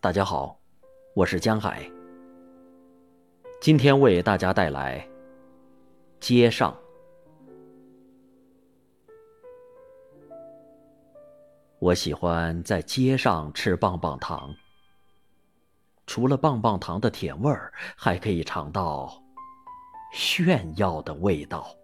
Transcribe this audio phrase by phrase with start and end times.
[0.00, 0.56] 大家好
[1.12, 1.82] 我是江海。
[3.60, 5.04] 今天为大家带来
[6.20, 6.72] 街上。
[11.80, 14.54] 我喜欢在街上吃棒棒糖。
[16.06, 19.20] 除了棒棒糖的甜味儿还可以尝到
[20.12, 21.74] 炫耀的味道。